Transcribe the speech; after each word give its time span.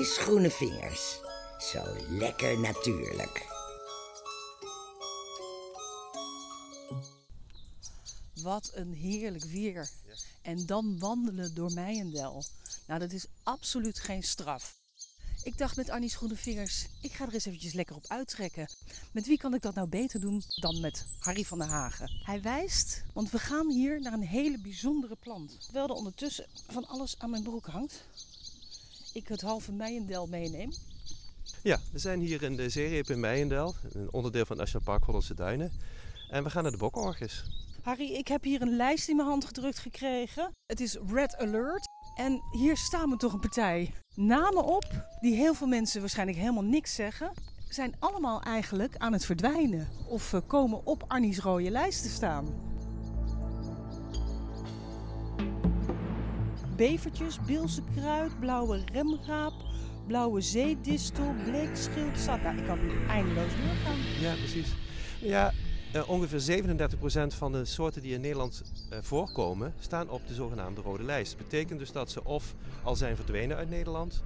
Annie's 0.00 0.18
groene 0.18 0.50
vingers. 0.50 1.20
Zo 1.58 1.82
lekker 2.08 2.58
natuurlijk. 2.58 3.46
Wat 8.42 8.70
een 8.74 8.92
heerlijk 8.92 9.44
weer. 9.44 9.90
En 10.42 10.66
dan 10.66 10.98
wandelen 10.98 11.54
door 11.54 11.72
Meijendel. 11.72 12.44
Nou, 12.86 13.00
dat 13.00 13.12
is 13.12 13.26
absoluut 13.42 13.98
geen 13.98 14.22
straf. 14.22 14.78
Ik 15.42 15.58
dacht 15.58 15.76
met 15.76 15.90
Annie's 15.90 16.16
groene 16.16 16.36
vingers, 16.36 16.86
ik 17.00 17.12
ga 17.12 17.26
er 17.26 17.34
eens 17.34 17.44
eventjes 17.44 17.72
lekker 17.72 17.96
op 17.96 18.04
uittrekken. 18.08 18.68
Met 19.12 19.26
wie 19.26 19.38
kan 19.38 19.54
ik 19.54 19.62
dat 19.62 19.74
nou 19.74 19.88
beter 19.88 20.20
doen 20.20 20.42
dan 20.54 20.80
met 20.80 21.04
Harry 21.18 21.44
van 21.44 21.58
der 21.58 21.68
Hagen? 21.68 22.20
Hij 22.24 22.42
wijst, 22.42 23.02
want 23.12 23.30
we 23.30 23.38
gaan 23.38 23.70
hier 23.70 24.00
naar 24.00 24.12
een 24.12 24.26
hele 24.26 24.58
bijzondere 24.58 25.16
plant. 25.16 25.60
Terwijl 25.60 25.88
er 25.88 25.94
ondertussen 25.94 26.46
van 26.68 26.86
alles 26.88 27.18
aan 27.18 27.30
mijn 27.30 27.42
broek 27.42 27.66
hangt. 27.66 28.04
Ik 29.12 29.28
het 29.28 29.40
halve 29.40 29.72
Meijendel 29.72 30.26
meeneem. 30.26 30.72
Ja, 31.62 31.78
we 31.92 31.98
zijn 31.98 32.20
hier 32.20 32.42
in 32.42 32.56
de 32.56 32.68
zeereep 32.68 33.10
in 33.10 33.20
Meijendel, 33.20 33.74
een 33.92 34.12
onderdeel 34.12 34.44
van 34.44 34.56
het 34.56 34.58
Nationaal 34.58 34.84
Park 34.84 35.04
Hollandse 35.04 35.34
Duinen. 35.34 35.72
En 36.30 36.44
we 36.44 36.50
gaan 36.50 36.62
naar 36.62 36.72
de 36.72 36.78
Bokkenorgis. 36.78 37.44
Harry, 37.82 38.12
ik 38.12 38.28
heb 38.28 38.42
hier 38.44 38.62
een 38.62 38.76
lijst 38.76 39.08
in 39.08 39.16
mijn 39.16 39.28
hand 39.28 39.44
gedrukt 39.44 39.78
gekregen. 39.78 40.50
Het 40.66 40.80
is 40.80 40.96
Red 41.06 41.36
Alert. 41.36 41.88
En 42.16 42.40
hier 42.50 42.76
staan 42.76 43.10
we 43.10 43.16
toch 43.16 43.32
een 43.32 43.40
partij 43.40 43.94
namen 44.14 44.64
op 44.64 44.84
die 45.20 45.34
heel 45.34 45.54
veel 45.54 45.66
mensen 45.66 46.00
waarschijnlijk 46.00 46.38
helemaal 46.38 46.64
niks 46.64 46.94
zeggen. 46.94 47.32
Zijn 47.68 47.94
allemaal 47.98 48.42
eigenlijk 48.42 48.96
aan 48.96 49.12
het 49.12 49.24
verdwijnen 49.24 49.88
of 50.08 50.32
eh, 50.32 50.40
komen 50.46 50.86
op 50.86 51.04
Annie's 51.08 51.38
rode 51.38 51.70
lijst 51.70 52.02
te 52.02 52.08
staan. 52.08 52.46
Bevertjes, 56.80 57.40
Bilse 57.46 57.82
kruid, 57.94 58.40
blauwe 58.40 58.80
remraap, 58.92 59.52
blauwe 60.06 60.40
zeedistel, 60.40 61.34
bleekschildzak. 61.44 62.42
Nou, 62.42 62.56
ik 62.56 62.64
kan 62.64 62.78
eindeloos 63.08 63.50
doorgaan. 63.56 63.98
Ja, 64.20 64.34
precies. 64.34 64.74
Ja, 65.20 65.52
uh, 65.94 66.08
ongeveer 66.08 66.62
37% 67.32 67.36
van 67.36 67.52
de 67.52 67.64
soorten 67.64 68.02
die 68.02 68.14
in 68.14 68.20
Nederland 68.20 68.62
uh, 68.92 68.98
voorkomen, 69.02 69.74
staan 69.78 70.10
op 70.10 70.26
de 70.26 70.34
zogenaamde 70.34 70.80
rode 70.80 71.02
lijst. 71.02 71.38
Dat 71.38 71.48
betekent 71.48 71.78
dus 71.78 71.92
dat 71.92 72.10
ze 72.10 72.24
of 72.24 72.54
al 72.82 72.96
zijn 72.96 73.16
verdwenen 73.16 73.56
uit 73.56 73.70
Nederland, 73.70 74.22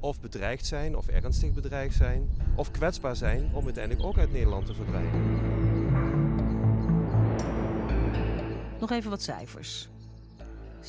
of 0.00 0.20
bedreigd 0.20 0.66
zijn, 0.66 0.96
of 0.96 1.08
ernstig 1.08 1.52
bedreigd 1.52 1.96
zijn, 1.96 2.28
of 2.56 2.70
kwetsbaar 2.70 3.16
zijn 3.16 3.50
om 3.54 3.64
uiteindelijk 3.64 4.06
ook 4.06 4.18
uit 4.18 4.32
Nederland 4.32 4.66
te 4.66 4.74
verdwijnen. 4.74 5.40
Nog 8.80 8.90
even 8.90 9.10
wat 9.10 9.22
cijfers. 9.22 9.88
37% 10.84 10.86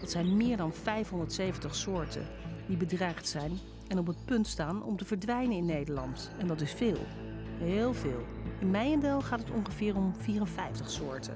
dat 0.00 0.10
zijn 0.10 0.36
meer 0.36 0.56
dan 0.56 0.72
570 0.72 1.74
soorten 1.74 2.26
die 2.66 2.76
bedreigd 2.76 3.28
zijn 3.28 3.58
en 3.88 3.98
op 3.98 4.06
het 4.06 4.24
punt 4.24 4.46
staan 4.46 4.82
om 4.82 4.96
te 4.96 5.04
verdwijnen 5.04 5.56
in 5.56 5.66
Nederland. 5.66 6.30
En 6.38 6.46
dat 6.46 6.60
is 6.60 6.72
veel. 6.72 7.06
Heel 7.58 7.94
veel. 7.94 8.24
In 8.60 8.70
Meijendel 8.70 9.20
gaat 9.20 9.38
het 9.38 9.50
ongeveer 9.50 9.96
om 9.96 10.14
54 10.18 10.90
soorten. 10.90 11.34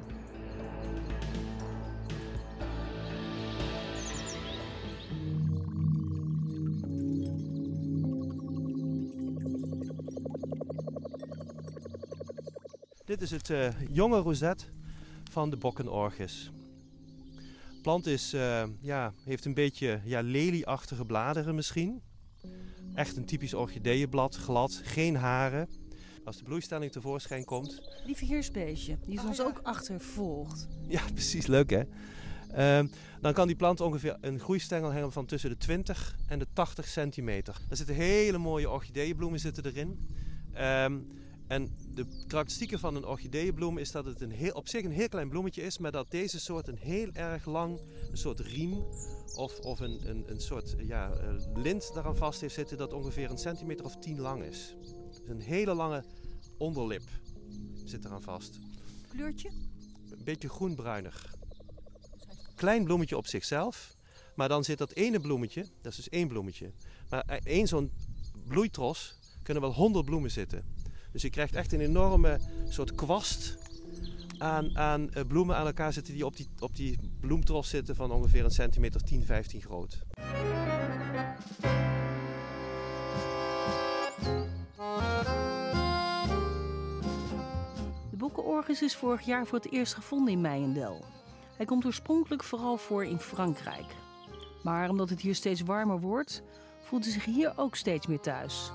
Dit 13.05 13.23
is 13.23 13.31
het 13.31 13.49
uh, 13.49 13.69
jonge 13.91 14.19
roset 14.19 14.69
van 15.31 15.51
de 15.51 15.57
bokkenorgis. 15.57 16.51
De 17.85 17.91
plant 17.91 18.07
is, 18.07 18.35
uh, 18.35 18.63
ja, 18.81 19.13
heeft 19.25 19.45
een 19.45 19.55
beetje 19.55 20.01
ja, 20.05 20.21
lelieachtige 20.21 21.05
bladeren 21.05 21.55
misschien. 21.55 22.03
Echt 22.95 23.17
een 23.17 23.25
typisch 23.25 23.55
orchideeënblad, 23.55 24.37
glad, 24.37 24.81
geen 24.85 25.17
haren. 25.17 25.69
Als 26.25 26.37
de 26.37 26.45
bloeistelling 26.45 26.93
tevoorschijn 26.93 27.45
komt. 27.45 27.83
Die 28.07 28.17
verheersbeestje, 28.17 28.99
die 29.07 29.19
is 29.19 29.25
ons 29.25 29.43
ook 29.43 29.61
achtervolgt. 29.63 30.69
Ja, 30.89 31.01
precies. 31.15 31.47
Leuk 31.47 31.71
hè? 31.71 31.83
Uh, 32.83 32.89
dan 33.21 33.33
kan 33.33 33.47
die 33.47 33.57
plant 33.57 33.81
ongeveer 33.81 34.17
een 34.21 34.41
groeistengel 34.41 34.91
hebben 34.91 35.13
van 35.13 35.27
tussen 35.27 35.51
de 35.51 35.57
20 35.57 36.17
en 36.27 36.39
de 36.39 36.47
80 36.53 36.87
centimeter. 36.89 37.57
Er 37.69 37.77
zitten 37.77 37.95
hele 37.95 38.39
mooie 38.39 38.71
orchideeënbloemen 38.71 39.41
zitten 39.41 39.65
erin. 39.65 40.09
Um, 40.85 41.09
en 41.47 41.77
de 41.95 42.07
karakteristieken 42.27 42.79
van 42.79 42.97
een 42.97 43.05
orchideeënbloem 43.05 43.79
is 43.79 43.91
dat 43.91 44.05
het 44.05 44.21
een 44.21 44.31
heel, 44.31 44.53
op 44.53 44.69
zich 44.69 44.85
een 44.85 44.91
heel 44.91 45.09
klein 45.09 45.29
bloemetje 45.29 45.63
is, 45.63 45.79
maar 45.79 45.93
dat 45.93 46.11
deze 46.11 46.41
soort 46.41 46.69
een 46.69 46.79
heel 46.79 47.11
erg 47.13 47.47
lang, 47.47 47.81
een 48.11 48.19
soort 48.19 48.41
riem 48.41 48.85
of, 49.35 49.59
of 49.59 49.81
een, 49.81 50.09
een, 50.09 50.31
een 50.31 50.41
soort 50.41 50.75
ja, 50.79 51.11
eh, 51.11 51.35
lint 51.55 51.91
daaraan 51.95 52.17
vast 52.17 52.41
heeft 52.41 52.55
zitten 52.55 52.79
dat 52.79 52.93
ongeveer 52.93 53.31
een 53.31 53.39
centimeter 53.39 53.85
of 53.85 53.97
10 53.97 54.21
lang 54.21 54.43
is. 54.43 54.77
Dus 55.09 55.21
een 55.27 55.41
hele 55.41 55.75
lange 55.75 56.05
onderlip 56.59 57.03
zit 57.85 58.05
eraan 58.05 58.23
vast. 58.23 58.59
Kleurtje? 59.09 59.49
Een 60.11 60.25
beetje 60.25 60.49
groenbruinig. 60.49 61.35
Klein 62.55 62.85
bloemetje 62.85 63.17
op 63.17 63.27
zichzelf. 63.27 63.97
Maar 64.35 64.49
dan 64.49 64.65
zit 64.65 64.79
dat 64.79 64.93
ene 64.93 65.21
bloemetje, 65.21 65.67
dat 65.83 65.93
is 65.93 65.97
dus 65.97 66.09
één 66.09 66.29
bloemetje. 66.29 66.73
Maar 67.09 67.25
één 67.45 67.67
zo'n 67.67 67.91
bloeitros 68.47 69.19
kunnen 69.43 69.63
wel 69.63 69.75
honderd 69.75 70.05
bloemen 70.05 70.31
zitten. 70.31 70.65
Dus 71.15 71.23
je 71.23 71.31
krijgt 71.31 71.55
echt 71.55 71.73
een 71.73 71.81
enorme 71.81 72.39
soort 72.69 72.95
kwast 72.95 73.59
aan, 74.39 74.79
aan 74.79 75.13
eh, 75.13 75.23
bloemen 75.27 75.57
aan 75.57 75.67
elkaar 75.67 75.93
zitten 75.93 76.15
die 76.15 76.27
op 76.27 76.37
die, 76.37 76.49
op 76.59 76.77
die 76.77 76.99
bloemtros 77.21 77.69
zitten 77.69 77.97
van 77.97 78.11
ongeveer 78.11 78.45
een 78.45 78.51
centimeter 78.51 79.03
10, 79.03 79.25
15 79.25 79.61
groot. 79.63 80.03
Orgis 88.65 88.83
is 88.83 88.97
vorig 88.97 89.21
jaar 89.21 89.47
voor 89.47 89.59
het 89.59 89.73
eerst 89.73 89.95
gevonden 89.95 90.33
in 90.33 90.41
Meijendel. 90.41 91.05
Hij 91.57 91.67
komt 91.67 91.85
oorspronkelijk 91.85 92.45
vooral 92.45 92.77
voor 92.77 93.05
in 93.05 93.19
Frankrijk. 93.19 93.87
Maar 94.63 94.89
omdat 94.89 95.11
het 95.11 95.21
hier 95.21 95.35
steeds 95.35 95.61
warmer 95.61 96.01
wordt, 96.01 96.43
voelt 96.81 97.05
hij 97.05 97.13
zich 97.13 97.25
hier 97.25 97.53
ook 97.57 97.77
steeds 97.77 98.07
meer 98.07 98.21
thuis. 98.21 98.73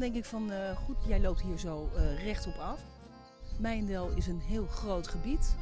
Denk 0.00 0.14
ik 0.14 0.24
van, 0.24 0.50
uh, 0.50 0.76
goed, 0.76 0.96
jij 1.06 1.20
loopt 1.20 1.40
hier 1.40 1.58
zo 1.58 1.90
uh, 1.94 2.24
rechtop 2.24 2.56
af. 2.56 2.80
Meijendel 3.58 4.10
is 4.10 4.26
een 4.26 4.40
heel 4.40 4.66
groot 4.66 5.08
gebied. 5.08 5.56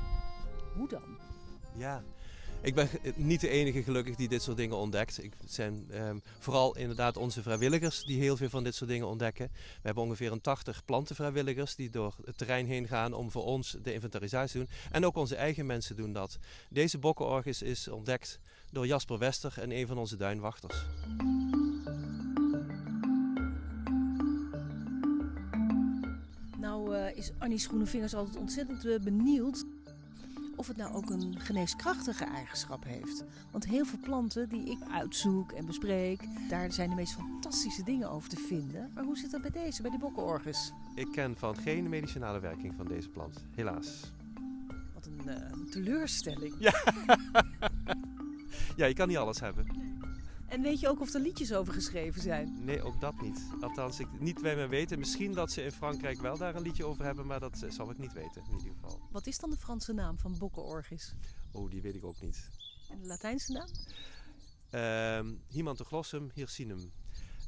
Hoe 0.75 0.89
dan? 0.89 1.19
Ja, 1.75 2.03
ik 2.61 2.75
ben 2.75 2.89
niet 3.15 3.41
de 3.41 3.49
enige 3.49 3.83
gelukkig 3.83 4.17
die 4.17 4.29
dit 4.29 4.43
soort 4.43 4.57
dingen 4.57 4.77
ontdekt. 4.77 5.23
Ik, 5.23 5.33
het 5.41 5.53
zijn 5.53 5.89
um, 5.95 6.23
vooral 6.39 6.77
inderdaad 6.77 7.17
onze 7.17 7.43
vrijwilligers 7.43 8.05
die 8.05 8.21
heel 8.21 8.37
veel 8.37 8.49
van 8.49 8.65
dit 8.65 8.75
soort 8.75 8.91
dingen 8.91 9.07
ontdekken. 9.07 9.49
We 9.53 9.81
hebben 9.83 10.05
ongeveer 10.05 10.33
een 10.33 10.41
80 10.41 10.85
plantenvrijwilligers 10.85 11.75
die 11.75 11.91
door 11.91 12.15
het 12.25 12.39
terrein 12.39 12.67
heen 12.67 12.89
gaan 12.89 13.13
om 13.13 13.31
voor 13.31 13.45
ons 13.45 13.77
de 13.83 13.93
inventarisatie 13.93 14.53
te 14.53 14.59
doen. 14.59 14.77
En 14.91 15.07
ook 15.07 15.17
onze 15.17 15.37
eigen 15.37 15.67
mensen 15.67 15.97
doen 15.97 16.13
dat. 16.13 16.39
Deze 16.71 16.99
bokkenorgis 16.99 17.63
is 17.63 17.89
ontdekt 17.89 18.39
door 18.71 18.87
Jasper 18.87 19.19
Wester 19.19 19.55
en 19.61 19.71
een 19.71 19.87
van 19.87 19.99
onze 19.99 20.17
duinwachters. 20.17 20.85
Is 27.19 27.33
Annie 27.39 27.59
Schoenenvingers 27.59 28.15
altijd 28.15 28.37
ontzettend 28.37 28.85
uh, 28.85 28.99
benieuwd 28.99 29.65
of 30.57 30.67
het 30.67 30.77
nou 30.77 30.95
ook 30.95 31.11
een 31.11 31.41
geneeskrachtige 31.41 32.25
eigenschap 32.25 32.85
heeft. 32.85 33.25
Want 33.51 33.67
heel 33.67 33.85
veel 33.85 33.99
planten 34.03 34.49
die 34.49 34.71
ik 34.71 34.79
uitzoek 34.93 35.53
en 35.53 35.67
bespreek, 35.67 36.21
daar 36.49 36.73
zijn 36.73 36.89
de 36.89 36.95
meest 36.95 37.13
fantastische 37.13 37.85
dingen 37.85 38.11
over 38.11 38.29
te 38.29 38.37
vinden. 38.37 38.91
Maar 38.95 39.05
hoe 39.05 39.17
zit 39.17 39.31
dat 39.31 39.41
bij 39.41 39.51
deze, 39.51 39.83
bij 39.83 39.91
de 39.91 39.99
bokkenorgus? 39.99 40.73
Ik 40.95 41.13
ken 41.13 41.37
van 41.37 41.57
geen 41.57 41.89
medicinale 41.89 42.41
werking 42.41 42.75
van 42.77 42.87
deze 42.87 43.09
plant, 43.09 43.45
helaas. 43.55 44.13
Wat 44.95 45.07
een 45.07 45.21
uh, 45.27 45.71
teleurstelling. 45.71 46.55
Ja. 46.59 46.83
ja, 48.77 48.87
je 48.87 48.95
kan 48.95 49.09
niet 49.09 49.17
alles 49.17 49.41
hebben. 49.41 49.67
En 50.59 50.65
weet 50.65 50.81
je 50.81 50.89
ook 50.89 51.01
of 51.01 51.15
er 51.15 51.21
liedjes 51.21 51.53
over 51.53 51.73
geschreven 51.73 52.23
zijn? 52.23 52.65
Nee, 52.65 52.83
ook 52.83 53.01
dat 53.01 53.21
niet. 53.21 53.47
Althans, 53.61 54.01
ik 54.01 54.21
niet 54.21 54.43
bij 54.43 54.57
me 54.57 54.67
weten. 54.67 54.99
Misschien 54.99 55.33
dat 55.33 55.53
ze 55.53 55.63
in 55.63 55.73
Frankrijk 55.73 56.21
wel 56.21 56.39
daar 56.39 56.55
een 56.55 56.63
liedje 56.63 56.85
over 56.85 57.05
hebben, 57.05 57.27
maar 57.27 57.41
dat 57.41 57.63
eh, 57.63 57.71
zal 57.71 57.91
ik 57.91 57.99
niet 57.99 58.13
weten 58.13 58.43
in 58.45 58.59
ieder 58.59 58.73
geval. 58.75 59.01
Wat 59.11 59.27
is 59.27 59.39
dan 59.39 59.51
de 59.51 59.57
Franse 59.57 59.93
naam 59.93 60.19
van 60.19 60.39
bokkenorgis? 60.39 61.15
Oh, 61.53 61.71
die 61.71 61.83
weet 61.83 61.95
ik 61.95 62.05
ook 62.05 62.21
niet. 62.21 62.49
En 62.91 63.01
de 63.01 63.07
Latijnse 63.07 63.53
naam? 63.53 63.69
Uh, 64.71 65.33
Himantoglossum 65.49 66.31
hircinum. 66.35 66.93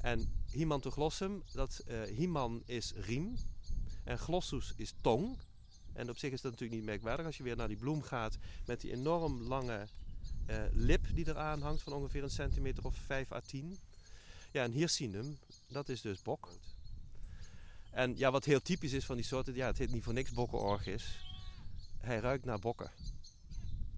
En 0.01 0.33
Himantoglossum, 0.51 1.43
dat 1.53 1.85
uh, 1.89 2.03
Himan 2.03 2.63
is 2.67 2.93
riem 2.97 3.35
en 4.05 4.19
glossus 4.19 4.73
is 4.77 4.95
tong. 5.01 5.39
En 5.93 6.09
op 6.09 6.19
zich 6.19 6.33
is 6.33 6.41
dat 6.41 6.51
natuurlijk 6.51 6.81
niet 6.81 6.89
merkwaardig 6.89 7.27
als 7.27 7.37
je 7.37 7.43
weer 7.43 7.57
naar 7.57 7.69
die 7.69 7.77
bloem 7.77 8.03
gaat 8.03 8.39
met 8.67 8.81
die 8.81 8.93
enorm 8.93 9.43
lange 9.43 9.87
lip 10.73 11.07
die 11.15 11.29
eraan 11.29 11.63
hangt 11.63 11.83
van 11.83 11.93
ongeveer 11.93 12.23
een 12.23 12.31
centimeter 12.31 12.85
of 12.85 12.97
5 12.97 13.33
à 13.33 13.41
10. 13.41 13.79
Ja, 14.53 14.63
en 14.63 14.73
hircinum, 14.73 15.39
dat 15.69 15.89
is 15.89 16.01
dus 16.01 16.23
bok. 16.23 16.49
En 17.91 18.17
ja, 18.17 18.31
wat 18.31 18.45
heel 18.45 18.63
typisch 18.63 18.93
is 18.93 19.05
van 19.05 19.17
die 19.17 19.25
soorten, 19.25 19.55
ja, 19.55 19.67
het 19.67 19.79
heet 19.79 19.93
niet 19.93 20.05
voor 20.05 20.13
niks 20.13 20.31
bokkenorgis. 20.31 21.25
Hij 22.01 22.19
ruikt 22.19 22.45
naar 22.45 22.59
bokken. 22.59 22.91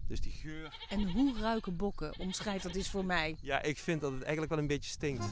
Dus 0.07 0.21
die 0.21 0.33
geur. 0.33 0.87
En 0.89 1.11
hoe 1.11 1.39
ruiken 1.39 1.77
bokken? 1.77 2.19
Omschrijf 2.19 2.63
dat 2.63 2.75
eens 2.75 2.91
voor 2.91 3.05
mij. 3.05 3.37
Ja, 3.41 3.63
ik 3.63 3.79
vind 3.79 4.01
dat 4.01 4.13
het 4.13 4.23
eigenlijk 4.23 4.53
wel 4.53 4.61
een 4.61 4.67
beetje 4.67 4.91
stinkt. 4.91 5.25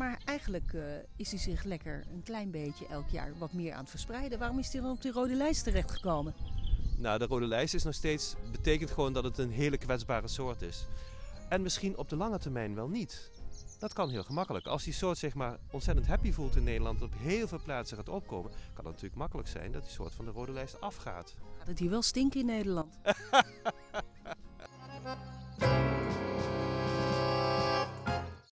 Maar 0.00 0.20
eigenlijk 0.24 0.72
uh, 0.72 0.82
is 1.16 1.30
hij 1.30 1.40
zich 1.40 1.64
lekker 1.64 2.04
een 2.12 2.22
klein 2.22 2.50
beetje 2.50 2.86
elk 2.86 3.08
jaar 3.08 3.38
wat 3.38 3.52
meer 3.52 3.72
aan 3.72 3.80
het 3.80 3.90
verspreiden. 3.90 4.38
Waarom 4.38 4.58
is 4.58 4.72
hij 4.72 4.80
dan 4.80 4.90
op 4.90 5.02
die 5.02 5.12
rode 5.12 5.34
lijst 5.34 5.64
terechtgekomen? 5.64 6.34
Nou, 6.98 7.18
de 7.18 7.26
rode 7.26 7.46
lijst 7.46 7.74
is 7.74 7.82
nog 7.82 7.94
steeds, 7.94 8.34
betekent 8.52 8.90
gewoon 8.90 9.12
dat 9.12 9.24
het 9.24 9.38
een 9.38 9.50
hele 9.50 9.78
kwetsbare 9.78 10.28
soort 10.28 10.62
is. 10.62 10.86
En 11.48 11.62
misschien 11.62 11.96
op 11.96 12.08
de 12.08 12.16
lange 12.16 12.38
termijn 12.38 12.74
wel 12.74 12.88
niet. 12.88 13.30
Dat 13.78 13.92
kan 13.92 14.10
heel 14.10 14.22
gemakkelijk. 14.22 14.66
Als 14.66 14.84
die 14.84 14.92
soort 14.92 15.18
zich 15.18 15.34
maar 15.34 15.58
ontzettend 15.70 16.06
happy 16.06 16.32
voelt 16.32 16.56
in 16.56 16.64
Nederland, 16.64 17.02
op 17.02 17.12
heel 17.16 17.48
veel 17.48 17.60
plaatsen 17.64 17.96
gaat 17.96 18.08
opkomen, 18.08 18.50
kan 18.50 18.84
het 18.84 18.84
natuurlijk 18.84 19.14
makkelijk 19.14 19.48
zijn 19.48 19.72
dat 19.72 19.82
die 19.82 19.92
soort 19.92 20.14
van 20.14 20.24
de 20.24 20.30
rode 20.30 20.52
lijst 20.52 20.80
afgaat. 20.80 21.34
Gaat 21.58 21.66
het 21.66 21.78
hier 21.78 21.90
wel 21.90 22.02
stinken 22.02 22.40
in 22.40 22.46
Nederland? 22.46 22.98